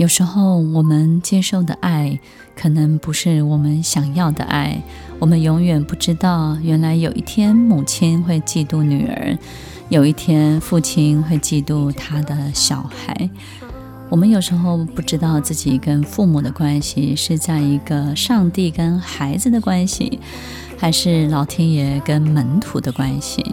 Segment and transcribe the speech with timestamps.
[0.00, 2.18] 有时候，我们接受的爱
[2.56, 4.82] 可能不是我们想要的爱。
[5.18, 9.36] 我们永远不知道，原来有一天母亲会嫉妒女儿，
[9.90, 13.28] 有一天父亲会嫉妒他的小孩。
[14.08, 20.18] 我们有时候不知道自己跟父母的关系是在一个上帝跟孩子的关系，
[20.78, 23.44] 还是老天爷跟门徒的关系。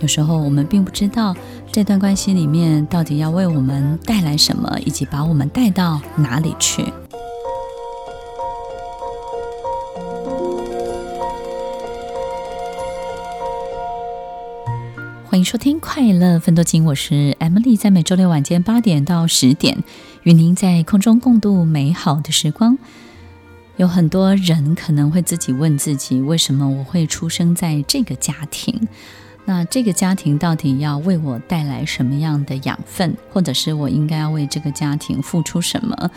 [0.00, 1.34] 有时候我们并不知道
[1.70, 6.82] 这段关系里面到底要为我们带来什么，以及把我们带到哪里去。
[15.26, 19.84] 欢迎收听《快乐分多金》，我是 Emily，在每周六晚间八点到十点，
[20.22, 22.78] 与您在空中共度美好的时光。
[23.76, 28.88] 有很多人可能会自己问自己：为什么我会出生在这个家庭？
[29.48, 36.10] 那这个家庭到底要为我带来什么样的养分，或者是我应该要为这个家庭付出什么？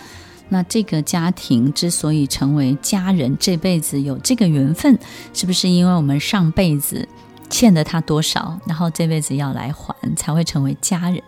[0.50, 5.00] 那这个家庭之所以成为家人，这辈子有这个缘分，
[5.34, 7.08] 是不是因为我们上辈子
[7.50, 11.24] 欠了他多少，然后这辈子要来还，才会成为家人？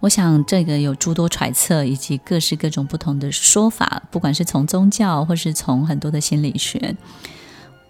[0.00, 6.94] 我想这个有诸多揣测，以及各式各种不同的说法，不管是从宗教，或是从很多的心理学。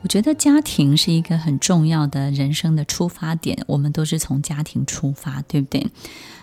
[0.03, 5.87] 我觉得家庭是一个很重要的人生的出发点，我们都是从家庭出发，对不对？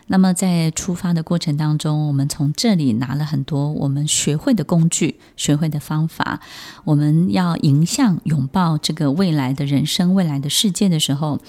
[0.07, 6.39] 那么在出发的过程当中，我们从这里拿了很多我们学会的工具、学会的方法，
[6.85, 11.39] 我们要迎向拥抱这个未来的人生、未来的世界的时候。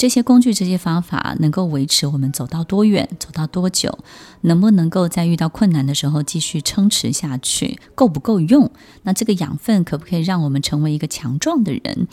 [0.00, 3.98] 这些工具、这些方法能够维持我们走到多远、走到多久？
[4.40, 7.78] 能不能够在遇到困难的时候继续撑持下去？
[7.94, 8.70] 够不够用？
[9.02, 12.08] 那这个养分可不可以让我们成为一个强壮的人？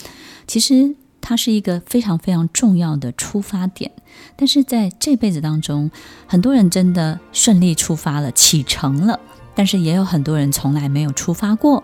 [0.46, 3.94] 其实它是一个非常非常重要的出发点。
[4.36, 5.90] 但是在这辈子当中，
[6.26, 9.18] 很多人真的顺利出发了、启程了，
[9.56, 11.82] 但是也有很多人从来没有出发过。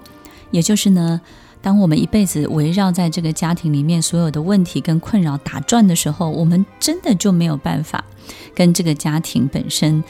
[0.51, 1.21] 也就是呢。
[1.63, 8.03] 当我们一辈子围绕在这个家庭里面，所有的问题跟困扰打转的时候，我们真的就没有办法
[8.53, 10.03] 跟这个家庭本身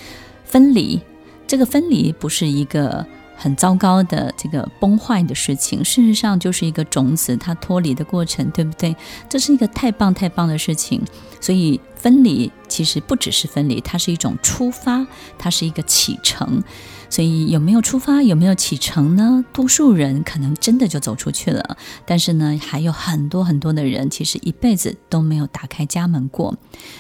[0.44, 1.00] 分离。
[1.46, 3.06] 这个分离不是一个
[3.36, 8.96] 很糟糕的这个崩坏的事情，事实上就是一个种子它脱离的过程，对不对？
[9.30, 11.03] 这是一个太棒太棒的事情。
[11.40, 16.62] 所以分离其实不只是分离，它是一种出发，它是一个启程。
[17.09, 19.46] 所以有没有出发，有没有启程呢？
[19.53, 21.78] 多数人可能真的就走出去了，
[22.08, 26.58] 但是呢，还有很多很多的人其实一辈子都没有打开家门过。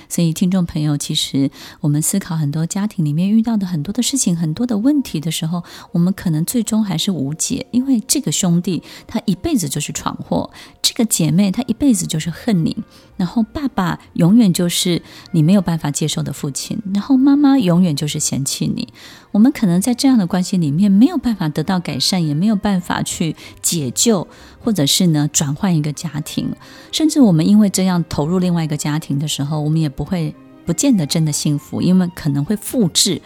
[0.07, 1.49] 所以听众朋友，其实
[1.81, 10.51] 我们思考很多家庭里面遇到的很多的事情、很多的问题的时候，我们可能最终还是无解，因为这个兄弟他一辈子就是闯祸，
[10.83, 12.77] 这个姐妹她一辈子就是恨你，
[13.17, 14.92] 然后爸爸永远就是
[15.31, 18.87] 你没有办法接受的父亲，然后妈妈永远就是嫌弃你。
[19.31, 24.27] 我们可能在这样的关系里面没有办法得到改善，也没有办法去解救，
[24.59, 26.53] 或者是呢转换一个家庭，
[26.91, 33.21] 甚至我们因为这样投入另外一个家庭的时候，我们也不会不见得真的幸福，因为可能会复制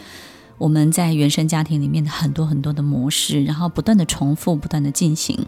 [0.58, 5.46] 我们在原生家庭里面的很多很多的模式，然后不断的重复，不断的进行。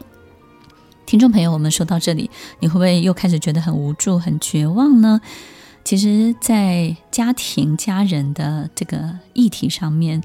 [1.06, 5.20] 听众朋友，我们说到这里，你会不会又开始觉得很无助、很绝望呢？
[5.84, 10.22] 其实，在家庭、家人的这个议题上面，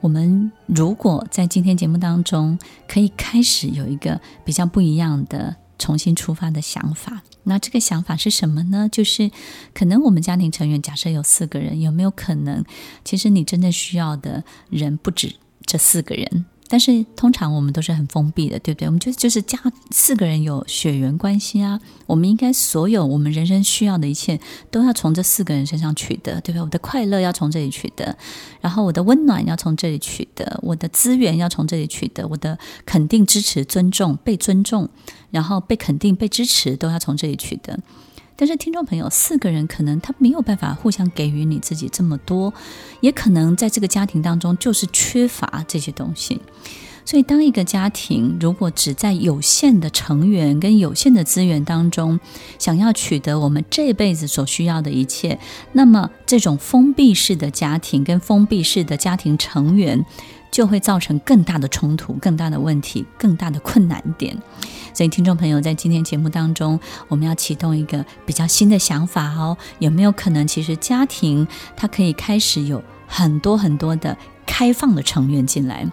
[0.00, 2.58] 我们如果在今天节目当中
[2.88, 8.88] 可以开始有一个比较不一样的重新出发的想法，那这个想法是什么呢？
[8.90, 9.30] 就是
[9.74, 12.64] 可能我们家庭成员假设有四个人，有没有可能，
[13.04, 15.34] 其实你真正需要的人不止
[15.66, 16.46] 这四个人？
[16.72, 18.88] 但是通常我们都是很封闭的，对不对？
[18.88, 19.58] 我们就就是家
[19.90, 24.40] 四个人有血缘关系啊，我们应该所有我们人生需要的一切
[24.70, 26.62] 都要从这四个人身上取得，对不对？
[26.62, 28.16] 我的快乐要从这里取得，
[28.62, 34.88] 然后我的温暖要从这里取得，我的资源要从这里取得，我的肯定、支持、尊重、被尊重，
[35.30, 37.78] 然后被肯定、被支持都要从这里取得。
[38.34, 42.52] 但是，听众朋友，四个人可能他没有办法互相给予你自己这么多，
[43.00, 46.40] 也可能在这个家庭当中就是缺乏这些东西。
[47.04, 52.18] 所以，当一个家庭如果只在有限的成员跟有限的资源当中，
[52.58, 55.38] 想要取得我们这辈子所需要的一切，
[55.72, 60.06] 那么这种封闭式的家庭跟封闭式的家庭成员，
[60.50, 64.36] 就会造成更大的冲突、更大的问题、更大的困难点。
[64.94, 66.78] 所以，听众朋友，在今天节目当中，
[67.08, 69.56] 我们要启动一个比较新的想法哦。
[69.80, 71.46] 有没有可能，其实家庭
[71.76, 74.16] 它可以开始有很多很多的
[74.46, 75.90] 开放的成员进来？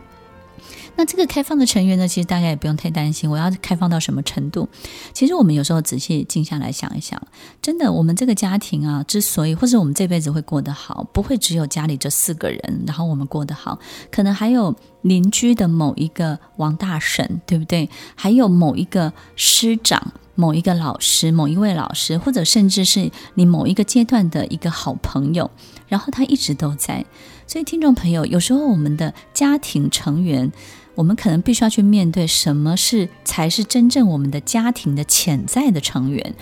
[1.00, 3.30] 那这个开放的成员呢，其实大家也不用太担心。
[3.30, 4.68] 我要开放到什么程度？
[5.14, 7.18] 其实我们有时候仔细静下来想一想，
[7.62, 13.80] 真的，我们这个家庭啊，之所以或者我们这辈子会过得好，不会只有家里这四个人，然后我们过得好，
[14.12, 17.90] 可能还有邻居的某一个王大婶，对不对？
[18.16, 25.50] 还有某一个师长、某一个老师、某一位老师，或者甚至是你某一个阶段的一个好朋友，
[25.88, 27.06] 然后他一直都在。
[27.48, 30.52] 所以，听众朋友，有时候我们的家庭成员。
[31.00, 36.36] 我们可能必须要去面对什么是才是真正我们的家庭的潜在的成员。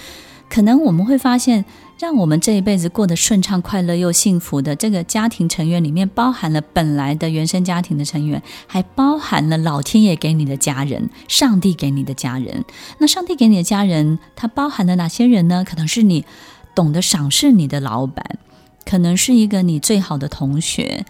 [0.49, 1.63] 可能我们会发现，
[1.99, 12.65] 让我们这一辈子过得顺畅、快乐又幸福的这个家庭成员里面，包含了本来的原生家庭的成员，还包含了老天爷给你的家人、上帝给你的家人。
[12.97, 15.63] 那上帝给你的家人，它包含了哪些人呢？
[15.63, 16.25] 可能是你
[16.73, 18.39] 懂得赏识你的老板，
[18.85, 21.05] 可能是一个你最好的同学。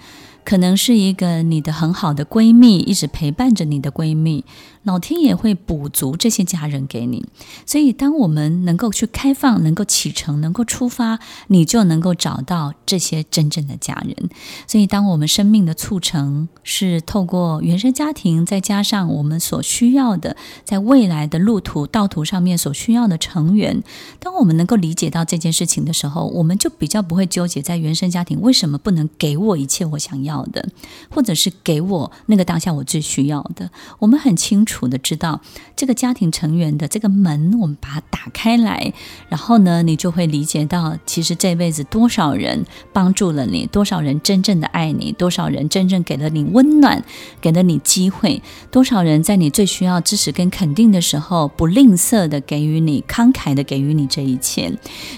[0.48, 4.46] 可能是一个你的很好的闺蜜，一直陪伴着你的闺蜜。
[4.84, 7.26] 老天爷会补足这些家人给你，
[7.66, 14.30] 所以当我们能够去开放、能够启程、能够出发，你就能够找到这些真正的家人。
[14.66, 23.84] 所以，当我们生命的促成是透过原生家庭，再加上我们所需要的，在未来的路途道途上面所需要的成员，
[24.20, 30.70] 当我们能够理解到这件事情的时候，我们就比较不会纠结在原生家庭为什么不能给我一切我想要的，
[31.10, 33.70] 或者是给我那个当下我最需要的。
[34.00, 34.77] 我们很清楚。
[34.78, 35.42] 楚的知道
[35.76, 38.94] 这个家庭成员的这个门，我们把它打开来，
[39.28, 42.64] 然后呢，你就会理解到，其实这辈子多少人
[42.94, 47.04] 帮助了你，多少人真正的爱你，多少人真正给了你温暖，
[47.42, 54.72] 给了你机会，多少人在你最需要支持跟肯定的时候，不吝啬的给予你，慷慨的给予你这一切。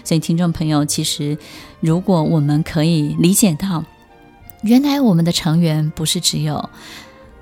[0.06, 1.38] 所以，听众朋友，其实
[1.82, 3.84] 如果我们可以理解到，
[4.62, 6.70] 原来我们的成员不是只有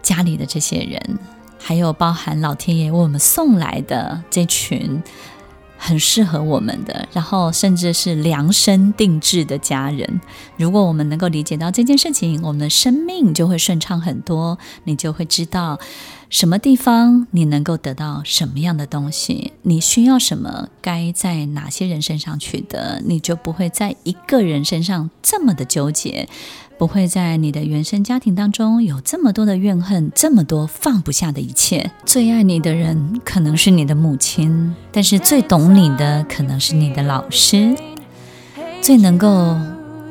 [0.02, 1.20] 家里的这些人。
[1.60, 5.02] 还有包含老天爷为我们送来的这群
[5.78, 10.22] 很适合我们的，然后甚至是量身定制的家人。
[10.58, 14.58] 如果我们能够理解到这件事情，我们的生命就会顺畅很多。
[14.86, 15.80] 你就会知道
[16.30, 26.28] 什么地方你能够得到什么样的东西，你需要什么，该在哪些人身上取得，你就不会在一个人身上这么的纠结。
[26.78, 31.90] 不会在你的原生家庭当中有这么多的怨恨，这么多放不下的一切。
[32.06, 37.76] 最爱你的人可能是你的母亲，但是最懂你的可能是你的老师。
[38.80, 39.58] 最能够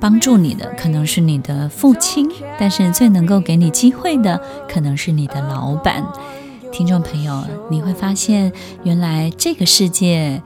[0.01, 2.29] 帮助你的可能是你的父亲，
[2.59, 6.05] 但是最能够给你机会的可能是你的老板。
[6.73, 8.53] 听众朋友，你会发现，
[8.83, 10.43] 原来这个世界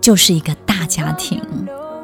[0.00, 1.40] 就是一个大家庭。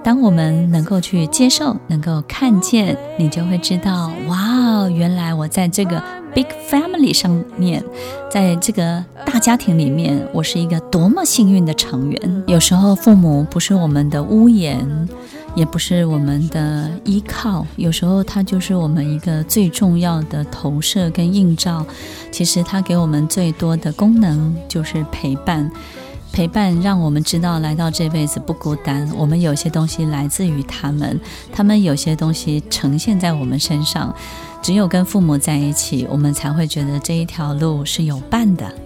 [0.05, 6.01] 当我们能够去接受，能够看见，你就会知道，哇，原来我在这个
[6.33, 7.83] big family 上面，
[8.31, 12.45] 在这个大家庭里面，我是一个多么幸运的成员。
[12.47, 15.09] 有时候父母不是我们的屋檐，
[15.57, 21.85] 也不是我们的依靠，有时候它就是我们一个最重要的投射跟映照。
[22.31, 25.69] 其实它给我们最多的功能就是陪伴。
[26.33, 29.11] 陪伴让我们知道来到这辈子不孤单。
[29.17, 31.19] 我们有些东西来自于他们，
[31.51, 34.15] 他们有些东西呈现在我们身上。
[34.61, 38.86] 只有跟父母在一起，我们才会觉得这一条路是有伴的。